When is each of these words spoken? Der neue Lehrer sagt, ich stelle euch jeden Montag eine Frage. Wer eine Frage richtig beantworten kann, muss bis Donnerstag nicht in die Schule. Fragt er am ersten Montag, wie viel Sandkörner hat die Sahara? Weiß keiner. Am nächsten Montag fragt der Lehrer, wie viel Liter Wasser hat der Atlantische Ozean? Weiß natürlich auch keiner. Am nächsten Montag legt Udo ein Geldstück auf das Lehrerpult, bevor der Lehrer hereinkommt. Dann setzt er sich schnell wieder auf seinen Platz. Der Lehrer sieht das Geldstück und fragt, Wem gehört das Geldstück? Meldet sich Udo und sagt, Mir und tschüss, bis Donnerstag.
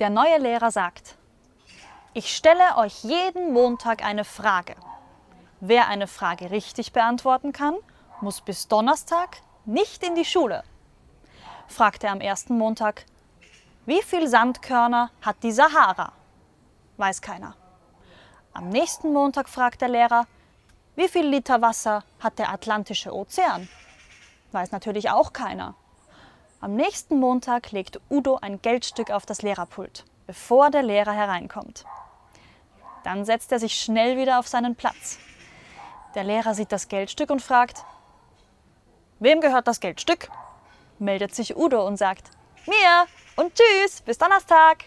Der 0.00 0.08
neue 0.08 0.38
Lehrer 0.38 0.70
sagt, 0.70 1.18
ich 2.14 2.34
stelle 2.34 2.78
euch 2.78 3.04
jeden 3.04 3.52
Montag 3.52 4.02
eine 4.02 4.24
Frage. 4.24 4.74
Wer 5.60 5.88
eine 5.88 6.06
Frage 6.06 6.50
richtig 6.50 6.94
beantworten 6.94 7.52
kann, 7.52 7.74
muss 8.22 8.40
bis 8.40 8.66
Donnerstag 8.66 9.42
nicht 9.66 10.02
in 10.02 10.14
die 10.14 10.24
Schule. 10.24 10.64
Fragt 11.68 12.02
er 12.02 12.12
am 12.12 12.22
ersten 12.22 12.56
Montag, 12.56 13.04
wie 13.84 14.00
viel 14.00 14.26
Sandkörner 14.26 15.10
hat 15.20 15.36
die 15.42 15.52
Sahara? 15.52 16.12
Weiß 16.96 17.20
keiner. 17.20 17.54
Am 18.54 18.70
nächsten 18.70 19.12
Montag 19.12 19.50
fragt 19.50 19.82
der 19.82 19.90
Lehrer, 19.90 20.26
wie 20.96 21.08
viel 21.08 21.26
Liter 21.26 21.60
Wasser 21.60 22.04
hat 22.20 22.38
der 22.38 22.50
Atlantische 22.50 23.14
Ozean? 23.14 23.68
Weiß 24.50 24.72
natürlich 24.72 25.10
auch 25.10 25.34
keiner. 25.34 25.74
Am 26.62 26.74
nächsten 26.74 27.18
Montag 27.18 27.70
legt 27.70 28.00
Udo 28.10 28.38
ein 28.42 28.60
Geldstück 28.60 29.10
auf 29.10 29.24
das 29.24 29.40
Lehrerpult, 29.40 30.04
bevor 30.26 30.70
der 30.70 30.82
Lehrer 30.82 31.12
hereinkommt. 31.12 31.86
Dann 33.02 33.24
setzt 33.24 33.50
er 33.50 33.58
sich 33.58 33.80
schnell 33.80 34.18
wieder 34.18 34.38
auf 34.38 34.46
seinen 34.46 34.76
Platz. 34.76 35.18
Der 36.14 36.22
Lehrer 36.22 36.52
sieht 36.52 36.70
das 36.70 36.88
Geldstück 36.88 37.30
und 37.30 37.40
fragt, 37.40 37.86
Wem 39.20 39.40
gehört 39.40 39.68
das 39.68 39.80
Geldstück? 39.80 40.28
Meldet 40.98 41.34
sich 41.34 41.56
Udo 41.56 41.86
und 41.86 41.96
sagt, 41.96 42.28
Mir 42.66 43.06
und 43.36 43.54
tschüss, 43.54 44.02
bis 44.02 44.18
Donnerstag. 44.18 44.84